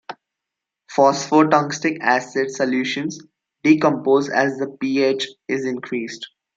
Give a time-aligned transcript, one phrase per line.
[0.91, 3.19] Phosphotungstic acid solutions
[3.63, 6.27] decompose as the pH is increased.